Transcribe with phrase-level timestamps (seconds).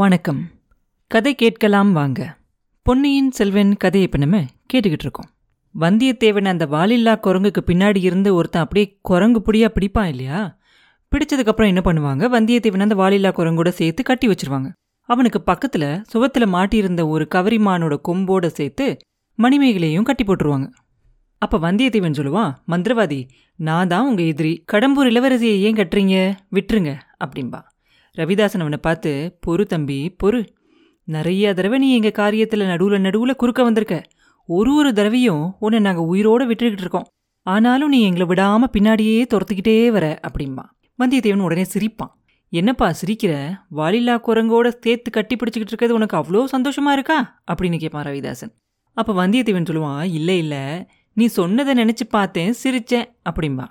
[0.00, 0.50] வணக்கம்.
[1.06, 2.36] கதை கேட்கலாம் வாங்க.
[2.82, 5.28] பொன்னியின் செல்வன் கதையை இப்போ நம்ம கேட்டுக்கிட்டு இருக்கோம்.
[5.80, 10.58] வந்தியத்தேவன் அந்த வாலில்லா குரங்குக்கு பின்னாடி இருந்து ஒருத்தன் அப்படியே குரங்கு புடியா பிடிப்பான் இல்லையா?
[11.12, 12.24] பிடிச்சதுக்கப்புறம் என்ன பண்ணுவாங்க?
[12.36, 14.72] வந்தியத்தேவன் அந்த வாலில்லா குரங்கோட சேர்த்து கட்டி வச்சிருவாங்க.
[15.02, 18.96] அவனுக்கு பக்கத்தில் சுவத்தில் மாட்டியிருந்த ஒரு கவரிமானோட கொம்போட சேர்த்து
[19.42, 20.68] மணிமேகலையும் கட்டி போட்டுருவாங்க.
[21.38, 24.64] அப்போ வந்தியத்தேவன் சொல்லுவான் மந்திரவாதி நான் தான் உங்கள் எதிரி.
[24.72, 26.34] கடம்பூர் இளவரசியை ஏன் கட்டுறீங்க?
[26.52, 27.62] விட்டுருங்க அப்படின்பா
[28.18, 30.46] ரவிதாசன் அவனை பார்த்து பொறு தம்பி பொறு.
[31.04, 34.02] நிறைய தடவை நீ எங்கள் காரியத்தில் நடுவில் நடுவில் குறுக்க வந்திருக்க.
[34.46, 37.06] ஒரு ஒரு தடவையும் உன்னை நாங்கள் உயிரோடு விட்டுக்கிட்டு இருக்கோம்.
[37.42, 40.64] ஆனாலும் நீ எங்களை விடாமல் பின்னாடியே துரத்துக்கிட்டே வர அப்படிம்பா.
[40.98, 42.12] வந்தியத்தேவன் உடனே சிரிப்பான்.
[42.50, 43.54] என்னப்பா சிரிக்கிற?
[43.70, 47.42] வாலில்லா குரங்கோட சேர்த்து கட்டி பிடிச்சிக்கிட்டு இருக்கிறது உனக்கு அவ்வளோ சந்தோஷமா இருக்கா?
[47.52, 48.52] அப்படின்னு கேட்பான் ரவிதாசன்.
[48.94, 50.86] அப்போ வந்தியத்தேவன் சொல்லுவான் இல்லை இல்லை.
[51.12, 53.66] நீ சொன்னதை நினச்சி பார்த்தேன் சிரிச்சேன் அப்படிம்பா.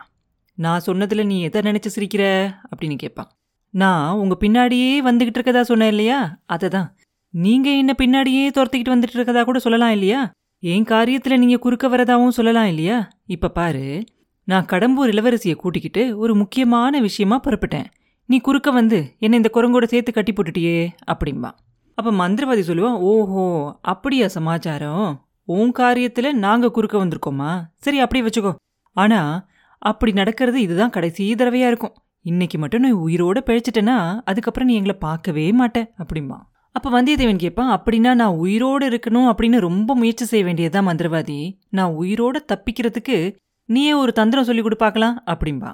[0.54, 2.54] நான் சொன்னதில் நீ எதை நினச்சி சிரிக்கிற?
[2.72, 3.32] அப்படின்னு கேட்பான்
[3.74, 6.40] நான் உங்கள் பின்னாடியே வந்துகிட்டு இருக்கதா சொன்னேன் இல்லையா?
[6.46, 6.96] அதை தான்
[7.34, 10.32] நீங்கள் என்ன பின்னாடியே துரத்திக்கிட்டு வந்துட்டு இருக்கதா கூட சொல்லலாம் இல்லையா?
[10.64, 12.98] என் காரியத்தில் நீங்கள் குறுக்க வரதாவும் சொல்லலாம் இல்லையா?
[13.26, 14.04] இப்போ பாரு
[14.44, 17.88] நான் கடம்பூர் இளவரசியை கூட்டிக்கிட்டு ஒரு முக்கியமான விஷயமா புறப்பட்டேன்.
[18.26, 21.52] நீ குறுக்க வந்து என்னை இந்த குரங்கோட சேர்த்து கட்டி போட்டுட்டியே அப்படிம்பா.
[21.98, 25.08] அப்போ மந்திரவாதி சொல்லுவான் ஓஹோ அப்படியா சமாச்சாரம்?
[25.44, 27.52] உன் காரியத்தில் நாங்கள் குறுக்க வந்திருக்கோமா?
[27.78, 28.56] சரி அப்படியே வச்சுக்கோ.
[28.94, 29.46] ஆனால்
[29.78, 31.96] அப்படி நடக்கிறது இதுதான் கடைசி தடவையாக இருக்கும்.
[32.30, 36.38] இன்னைக்கு மட்டும் நீ உயிரோட பிழைச்சிட்டேன்னா அதுக்கப்புறம் நீ எங்களை பார்க்கவே மாட்டேன் அப்படிம்பா.
[36.72, 41.58] அப்போ வந்தியத்தேவன் கேட்பான் அப்படின்னா நான் உயிரோடு இருக்கணும் அப்படின்னு ரொம்ப முயற்சி செய்ய வேண்டியதுதான் மந்திரவாதி.
[41.70, 45.72] நான் உயிரோட தப்பிக்கிறதுக்கு நீயே ஒரு தந்திரம் சொல்லி கொடு பார்க்கலாம் அப்படிம்பா.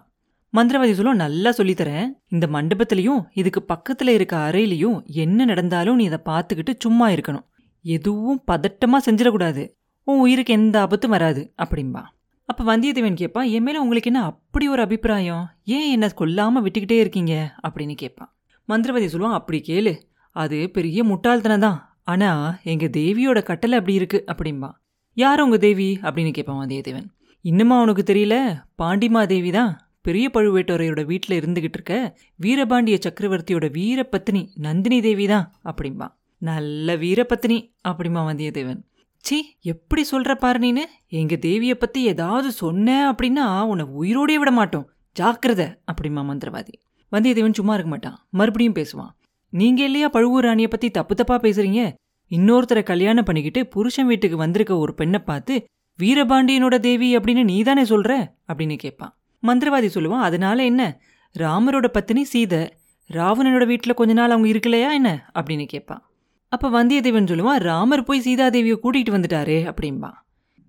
[0.53, 6.73] மந்திரவாதி சொல்லும் நல்லா சொல்லித்தரேன் இந்த மண்டபத்திலையும் இதுக்கு பக்கத்துல இருக்க அறையிலையும் என்ன நடந்தாலும் நீ இதை பார்த்துக்கிட்டு
[6.79, 7.45] சும்மா இருக்கணும்.
[7.81, 9.63] எதுவும் பதட்டமா செஞ்சிடக்கூடாது.
[10.07, 12.03] உன் உயிருக்கு எந்த ஆபத்தும் வராது அப்படிம்பா.
[12.49, 15.43] அப்போ வந்தியத்தேவன் கேட்பான் என் மேலே உங்களுக்கு என்ன அப்படி ஒரு அபிப்பிராயம்?
[15.75, 17.33] ஏன் என்னை கொல்லாமல் விட்டுக்கிட்டே இருக்கீங்க?
[17.65, 18.31] அப்படின்னு கேட்பான்
[18.69, 19.93] மந்திரவாதி சொல்லுவான் அப்படி கேளு.
[20.35, 21.79] அது பெரிய முட்டாள்தனம் தான்.
[22.03, 24.69] ஆனால் எங்கள் தேவியோட கட்டளை அப்படி இருக்குது அப்படின்பா
[25.17, 25.89] யார் உங்கள் தேவி?
[26.01, 27.07] அப்படின்னு கேட்பான் வந்தியத்தேவன்.
[27.41, 28.35] இன்னுமா உனக்கு தெரியல?
[28.81, 29.71] பாண்டிமா தேவி தான்.
[30.01, 36.07] பெரிய பழுவேட்டரையோட வீட்டில் இருந்துகிட்டு இருக்க வீரபாண்டிய சக்கரவர்த்தியோட வீரபத்னி நந்தினி தேவி தான் அப்படிம்பா.
[36.37, 37.57] நல்ல வீரபத்னி
[37.89, 38.81] அப்படிமா வந்தியத்தேவன்.
[39.23, 40.85] சி எப்படி சொல்ற பாரு நீனு?
[41.07, 44.89] எங்க தேவியை பத்தி ஏதாவது சொன்னேன் அப்படின்னா உன்னை உயிரோடே விட மாட்டோம்.
[45.19, 46.73] ஜாக்கிரத அப்படிமா மந்திரவாதி.
[47.11, 48.27] வந்தியத்தேவன் சும்மா இருக்க மாட்டான்.
[48.29, 49.09] மறுபடியும் பேசுவான்.
[49.49, 51.93] நீங்க இல்லையா பழுவூர் ராணியை பத்தி தப்பு தப்பா பேசுறீங்க?
[52.29, 55.63] இன்னொருத்தரை கல்யாணம் பண்ணிக்கிட்டு புருஷன் வீட்டுக்கு வந்திருக்க ஒரு பெண்ணை பார்த்து
[55.99, 58.27] வீரபாண்டியனோட தேவி அப்படின்னு நீதானே சொல்ற?
[58.53, 59.17] அப்படின்னு கேட்பான்.
[59.47, 61.01] மந்திரவாதி சொல்லுவான் அதனால என்ன?
[61.39, 62.73] ராமரோட பத்தினி சீதை.
[63.13, 65.31] ராவணனோட வீட்டில் கொஞ்ச நாள் அவங்க இருக்கலையா என்ன?
[65.35, 66.09] அப்படின்னு கேட்பான்.
[66.53, 70.11] அப்போ வந்தியத்தேவன் சொல்லுவான் ராமர் போய் சீதாதேவியை கூட்டிகிட்டு வந்துட்டாரு அப்படின்பா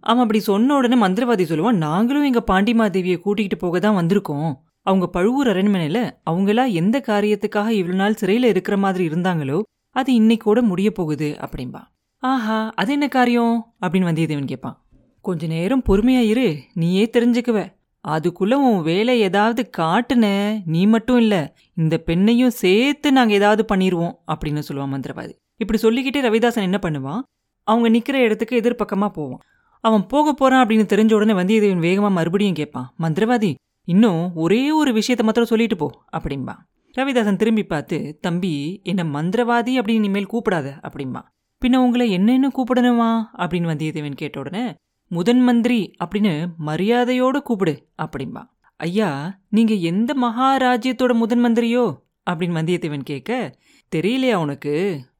[0.00, 4.50] அவன் அப்படி சொன்ன உடனே மந்திரவாதி சொல்லுவான் நாங்களும் எங்கள் பாண்டிமாதேவியை கூட்டிகிட்டு போக தான் வந்திருக்கோம்.
[4.82, 5.98] அவங்க பழுவூர் அரண்மனையில
[6.30, 9.58] அவங்களா எந்த காரியத்துக்காக இவ்வளோ நாள் சிறையில இருக்கிற மாதிரி இருந்தாங்களோ
[9.96, 11.82] அது இன்னைக்கோட முடிய போகுது அப்படின்பா
[12.22, 13.54] ஆஹா அது என்ன காரியம்?
[13.80, 14.76] அப்படின்னு வந்தியத்தேவன் கேட்பான்.
[15.24, 17.60] கொஞ்ச நேரம் பொறுமையா இரு நீயே தெரிஞ்சுக்குவ.
[18.04, 20.24] அதுக்குள்ள உன் வேலை ஏதாவது காட்டுன
[20.66, 21.40] நீ மட்டும் இல்லை
[21.74, 25.34] இந்த பெண்ணையும் சேர்த்து நாங்கள் ஏதாவது பண்ணிடுவோம் அப்படின்னு சொல்லுவான் மந்திரவாதி.
[25.60, 27.22] இப்படி சொல்லிக்கிட்டே ரவிதாசன் என்ன பண்ணுவான்?
[27.62, 29.42] அவங்க நிற்கிற இடத்துக்கு எதிர்பக்கமாக போவான்.
[29.84, 33.54] அவன் போக போகிறான் அப்படின்னு தெரிஞ்ச உடனே வந்தியத்தேவன் வேகமாக மறுபடியும் கேட்பான் மந்திரவாதி
[33.88, 36.54] இன்னும் ஒரே ஒரு விஷயத்த மாத்திரம் சொல்லிட்டு போ அப்படின்பா
[36.94, 41.22] ரவிதாசன் திரும்பி பார்த்து தம்பி என்னை மந்திரவாதி அப்படின்னு இனிமேல் கூப்பிடாத அப்படின்பா
[41.62, 43.10] பின்ன உங்களை என்னென்ன கூப்பிடணுமா?
[43.36, 44.64] அப்படின்னு வந்தியத்தேவன் கேட்ட உடனே
[45.10, 46.32] முதன் மந்திரி அப்படின்னு
[46.66, 48.42] மரியாதையோடு கூப்பிடு அப்படின்பா
[48.80, 51.84] ஐயா நீங்கள் எந்த மகாராஜ்யத்தோட முதன் மந்திரியோ?
[52.30, 53.58] அப்படின்னு வந்தியத்தேவன் கேட்க
[53.92, 54.74] தெரியலையா உனக்கு?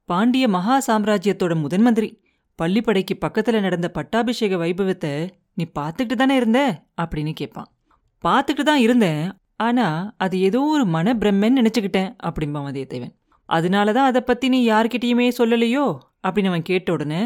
[0.08, 2.08] பாண்டிய மகா சாம்ராஜ்யத்தோட முதன் மந்திரி.
[2.58, 5.12] பள்ளிப்படைக்கு பக்கத்துல நடந்த பட்டாபிஷேக வைபவத்தை
[5.54, 6.60] நீ பார்த்துக்கிட்டு தானே இருந்த?
[7.02, 7.68] அப்படின்னு கேட்பான்
[8.24, 9.22] பார்த்துக்கிட்டு தான் இருந்தேன்.
[9.56, 13.14] ஆனா அது ஏதோ ஒரு மன பிரம்மன்னு நினைச்சுக்கிட்டேன் அப்படிம்பான் வந்தியத்தேவன்
[13.48, 15.86] அதனால தான் அதை பத்தி நீ யார்கிட்டயுமே சொல்லலையோ?
[16.26, 17.22] அப்படின்னு அவன் கேட்ட உடனே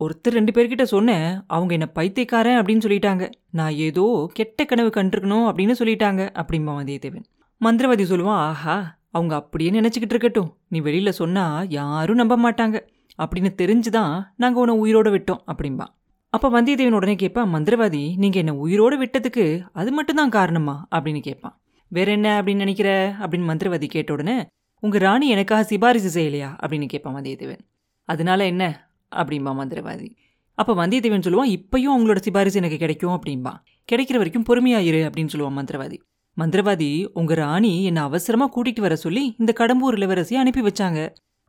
[0.00, 3.24] ஒருத்தர் ரெண்டு பேர்கிட்ட சொன்னேன் அவங்க என்ன பைத்தியக்காரன் அப்படின்னு சொல்லிட்டாங்க.
[3.50, 7.26] நான் ஏதோ கெட்ட கனவு கண்டிருக்கணும் அப்படின்னு சொல்லிட்டாங்க அப்படின்பா வந்தியத்தேவன்
[7.60, 8.76] மந்திரவாதி சொல்லுவான் ஆஹா
[9.14, 10.56] அவங்க அப்படியே நினச்சிக்கிட்டு இருக்கட்டும்.
[10.68, 12.76] நீ வெளியில் சொன்னால் யாரும் நம்ப மாட்டாங்க.
[13.22, 15.86] அப்படின்னு தெரிஞ்சு தான் நாங்கள் உன்னை உயிரோடு விட்டோம் அப்படின்பா
[16.32, 20.88] அப்போ வந்தியத்தேவன் உடனே கேட்பான் மந்திரவாதி நீங்கள் என்ன உயிரோட விட்டதுக்கு அது மட்டும்தான் காரணமா?
[20.90, 23.14] அப்படின்னு கேட்பான் வேற என்ன அப்படின்னு நினைக்கிற?
[23.18, 24.46] அப்படின்னு மந்திரவாதி கேட்ட உடனே
[24.82, 26.50] உங்கள் ராணி எனக்காக சிபாரிசு செய்யலையா?
[26.62, 27.58] அப்படின்னு கேட்பான் வந்தியத்தேவன்.
[28.04, 28.90] அதனால என்ன?
[29.16, 30.08] அப்படின்பா மந்திரவாதி.
[30.54, 33.52] அப்போ வந்தியத்தேவன் சொல்லுவான் இப்பயும் அவங்களோட சிபாரிசு எனக்கு கிடைக்கும் அப்படின்பா
[33.92, 35.98] கிடைக்கிற வரைக்கும் பொறுமையாயிரு அப்படின்னு சொல்லுவான் மந்திரவாதி.
[36.40, 41.00] மந்திரவாதி உங்க ராணி என்ன அவசரமா கூட்டிட்டு வர சொல்லி இந்த கடம்பூர் இளவரசியை அனுப்பி வச்சாங்க.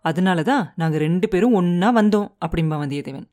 [0.06, 3.28] அதனால தான் நாங்க ரெண்டு பேரும் ஒன்னா வந்தோம் அப்படின்பா வந்தியத்தேவன்.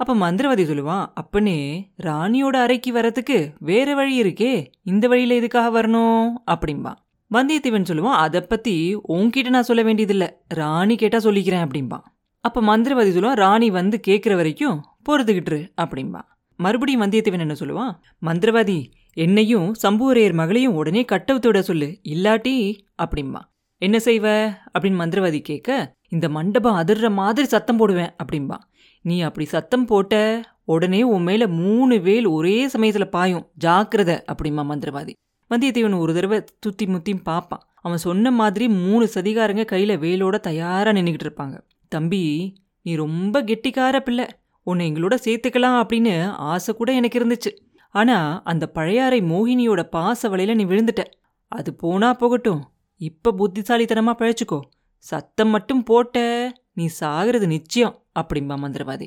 [0.00, 1.58] அப்ப மந்திரவாதி சொல்லுவான் அப்பனே
[2.06, 3.36] ராணியோட அறைக்கு வரத்துக்கு
[3.70, 4.52] வேற வழி இருக்கே.
[4.82, 6.26] இந்த வழியில எதுக்காக வரணும்?
[6.54, 6.92] அப்படின்பா
[7.30, 8.74] வந்தியத்தேவன் சொல்லுவான் அதை பத்தி
[9.16, 10.28] உன்கிட்ட நான் சொல்ல வேண்டியதில்லை.
[10.60, 12.04] ராணி கேட்டா சொல்லிக்கிறேன் அப்படிம்பான்
[12.44, 16.20] அப்ப மந்திரவாதி சொல்லுவான் ராணி வந்து கேட்குற வரைக்கும் பொறுத்துக்கிட்டுரு அப்படிம்பா.
[16.58, 17.92] மறுபடியும் வந்தியத்தேவன் என்ன சொல்லுவான்
[18.26, 18.78] மந்திரவாதி
[19.14, 21.98] என்னையும் சம்புவரையர் மகளையும் உடனே கட்டவுத்து விட சொல்லு.
[22.04, 23.40] இல்லாட்டி அப்படிம்மா
[23.78, 24.52] என்ன செய்வ?
[24.78, 28.56] அப்படின்னு மந்திரவாதி கேட்க இந்த மண்டபம் அதிர்ற மாதிரி சத்தம் போடுவேன் அப்படிம்பா.
[29.02, 33.50] நீ அப்படி சத்தம் போட்ட உடனே உன் மேல மூணு வேல் ஒரே சமயத்துல பாயும்.
[33.64, 35.12] ஜாக்கிரத அப்படிமா மந்திரவாதி.
[35.50, 41.26] வந்தியத்தேவன் ஒரு தடவை துத்தி முத்தியும் பார்ப்பான் அவன் சொன்ன மாதிரி மூணு சதிகாரங்க கையில வேலோட தயாரா நின்றுக்கிட்டு
[41.26, 41.60] இருப்பாங்க.
[41.88, 44.26] தம்பி நீ ரொம்ப கெட்டிக்கார பிள்ளை.
[44.62, 47.73] உன்னை எங்களோட சேர்த்துக்கலாம் அப்படின்னு ஆசை கூட எனக்கு இருந்துச்சு.
[47.94, 51.02] ஆனா அந்த பழையாறை மோகினியோட பாச வலையில நீ விழுந்துட்ட.
[51.48, 52.62] அது போனா போகட்டும்.
[52.96, 54.60] இப்ப புத்திசாலித்தனமா பழச்சுக்கோ.
[54.98, 56.16] சத்தம் மட்டும் போட்ட
[56.72, 59.06] நீ சாகிறது நிச்சயம் அப்படிம்பா மந்திரவாதி.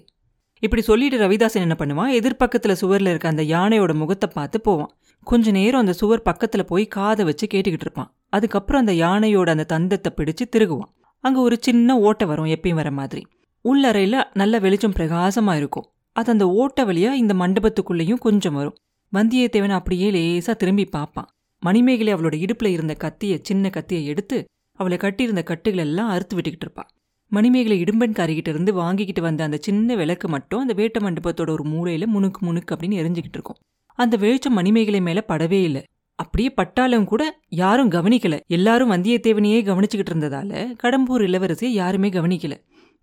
[0.60, 2.14] இப்படி சொல்லிட்டு ரவிதாசன் என்ன பண்ணுவான்?
[2.20, 4.92] எதிர்பக்கத்துல சுவர்ல இருக்க அந்த யானையோட முகத்தை பார்த்து போவான்.
[5.24, 8.16] கொஞ்ச நேரம் அந்த சுவர் பக்கத்துல போய் காதை வச்சு கேட்டுக்கிட்டு இருப்பான்.
[8.30, 10.94] அதுக்கப்புறம் அந்த யானையோட அந்த தந்தத்தை பிடிச்சு திருகுவான்.
[11.20, 13.24] அங்க ஒரு சின்ன ஓட்டை வரும் எப்பயும் வர மாதிரி.
[13.64, 15.88] உள்ளறையில நல்ல வெளிச்சம் பிரகாசமா இருக்கும்.
[16.18, 18.78] அது அந்த ஓட்ட வழியா இந்த மண்டபத்துக்குள்ளேயும் கொஞ்சம் வரும்.
[19.14, 21.30] வந்தியத்தேவன் அப்படியே லேசா திரும்பி பார்ப்பான்.
[21.64, 24.38] மணிமேகலை அவளோட இடுப்புல இருந்த கத்தியை சின்ன கத்தியை எடுத்து
[24.80, 26.90] அவளை கட்டியிருந்த கட்டுகள் எல்லாம் அறுத்து விட்டுக்கிட்டு இருப்பான்
[27.32, 32.40] மணிமேகலை இடும்பன்காரிகிட்ட இருந்து வாங்கிக்கிட்டு வந்த அந்த சின்ன விளக்கு மட்டும் அந்த வேட்ட மண்டபத்தோட ஒரு மூலையில முணுக்கு
[32.42, 33.60] முணுக்கு அப்படின்னு எரிஞ்சுக்கிட்டு இருக்கும்.
[33.98, 35.84] அந்த வெளிச்சம் மணிமேகலை மேல படவே இல்லை.
[36.20, 37.24] அப்படியே பட்டாலும் கூட
[37.62, 38.36] யாரும் கவனிக்கல.
[38.48, 40.52] எல்லாரும் வந்தியத்தேவனையே கவனிச்சுக்கிட்டு இருந்ததால
[40.84, 42.56] கடம்பூர் இளவரசியை யாருமே கவனிக்கல.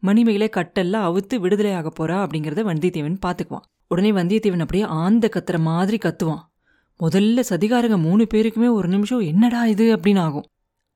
[0.05, 6.43] மணிமேகலை கட்டெல்லாம் அவுத்து விடுதலை போறா அப்படிங்கிறத வந்தியத்தேவன் பார்த்துக்குவான் உடனே வந்தியத்தேவன் அப்படியே ஆந்த கத்துற மாதிரி கத்துவான்.
[7.03, 9.97] முதல்ல சதிகாரங்க மூணு பேருக்குமே ஒரு நிமிஷம் என்னடா இது?
[9.97, 10.45] அப்படின்னு ஆகும்.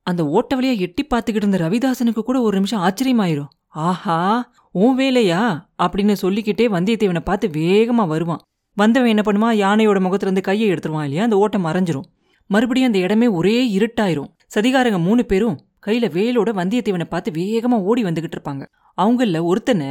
[0.01, 3.47] அந்த ஓட்ட வழியா எட்டி பார்த்துக்கிட்டு இருந்த ரவிதாசனுக்கு கூட ஒரு நிமிஷம் ஆச்சரியமாயிரும்.
[3.67, 5.65] ஆஹா உன் வேலையா?
[5.83, 8.39] அப்படின்னு சொல்லிக்கிட்டே வந்தியத்தேவனை பார்த்து வேகமா வருவான்.
[8.73, 9.57] வந்தவன் என்ன பண்ணுவான்?
[9.57, 11.23] யானையோட முகத்துல இருந்து கையை எடுத்துருவான் இல்லையா?
[11.23, 12.09] அந்த ஓட்டம் மறைஞ்சிரும்.
[12.47, 14.27] மறுபடியும் அந்த இடமே ஒரே இருட்டாயிரும்.
[14.55, 18.65] சதிகாரங்க மூணு பேரும் கையில வேலோட வந்தியத்தேவனை பார்த்து வேகமா ஓடி வந்துகிட்டு இருப்பாங்க.
[18.99, 19.89] அவங்கள ஒருத்தனை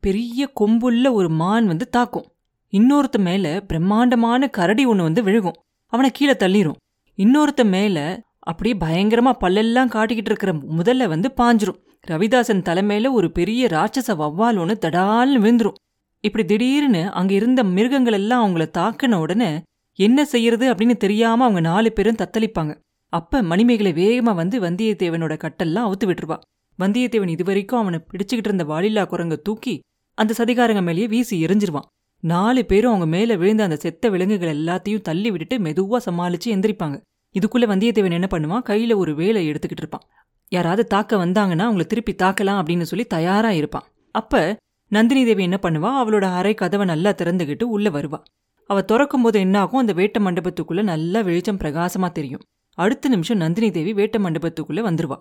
[0.00, 2.28] பெரிய கொம்புள்ள ஒரு மான் வந்து தாக்கும்.
[2.72, 5.58] இன்னொருத்த மேல பிரம்மாண்டமான கரடி ஒன்று வந்து விழுகும்.
[5.92, 6.80] அவனை கீழே தள்ளிரும்.
[7.18, 7.98] இன்னொருத்த மேல
[8.38, 11.80] அப்படியே பயங்கரமா பல்லெல்லாம் காட்டிக்கிட்டு இருக்கிற முதல்ல வந்து பாஞ்சிரும்.
[12.08, 15.78] ரவிதாசன் தலைமையில ஒரு பெரிய ராட்சச வவ்வால் ஒன்று தடால்னு விழுந்துரும்.
[16.20, 19.50] இப்படி திடீர்னு அங்க இருந்த மிருகங்கள் எல்லாம் அவங்கள தாக்கின உடனே
[19.98, 22.72] என்ன செய்யறது அப்படின்னு தெரியாம அவங்க நாலு பேரும் தத்தளிப்பாங்க.
[23.12, 26.38] அப்ப மணிமேகலை வேகமா வந்து வந்தியத்தேவனோட கட்டெல்லாம் அவுத்து விட்டுருவா.
[26.78, 29.80] வந்தியத்தேவன் இதுவரைக்கும் அவனை பிடிச்சுக்கிட்டு இருந்த வாலில்லா குரங்க தூக்கி
[30.14, 31.88] அந்த சதிகாரங்க மேலேயே வீசி எரிஞ்சிருவான்.
[32.20, 37.00] நாலு பேரும் அவங்க மேல விழுந்த அந்த செத்த விலங்குகள் எல்லாத்தையும் தள்ளி விட்டுட்டு மெதுவா சமாளிச்சு எந்திரிப்பாங்க.
[37.38, 38.62] இதுக்குள்ள வந்தியத்தேவன் என்ன பண்ணுவான்?
[38.70, 40.02] கையில ஒரு வேலை எடுத்துக்கிட்டு இருப்பான்.
[40.48, 43.86] யாராவது தாக்க வந்தாங்கன்னா அவங்கள திருப்பி தாக்கலாம் அப்படின்னு சொல்லி தயாரா இருப்பான்.
[44.10, 44.56] அப்ப
[44.88, 45.90] நந்தினி தேவி என்ன பண்ணுவா?
[46.02, 48.22] அவளோட அறை கதவை நல்லா திறந்துகிட்டு உள்ள வருவா.
[48.66, 49.80] அவ திறக்கும் போது என்னாகும்?
[49.80, 52.40] அந்த வேட்ட மண்டபத்துக்குள்ள நல்லா வெளிச்சம் பிரகாசமா தெரியும்.
[52.74, 55.16] அடுத்த நிமிஷம் நந்தினி தேவி வேட்ட மண்டபத்துக்குள்ள வந்துருவா.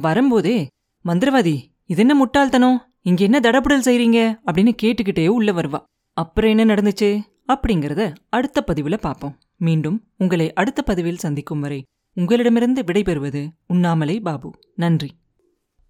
[0.00, 0.66] வரும்போதே
[1.04, 2.82] மந்திரவாதி இது என்ன முட்டாள்தனம்?
[3.02, 4.38] இங்க என்ன தடபுடல் செய்றீங்க?
[4.46, 5.82] அப்படின்னு கேட்டுக்கிட்டே உள்ள வருவா.
[6.12, 7.20] அப்புறம் என்ன நடந்துச்சு?
[7.48, 11.82] அப்படிங்கறத அடுத்த பதிவுல பார்ப்போம் மீண்டும் உங்களை அடுத்த பதிவில் சந்திக்கும் வரை
[12.14, 14.58] உங்களிடமிருந்து விடைபெறுவது உண்ணாமலை பாபு.
[14.74, 15.10] நன்றி.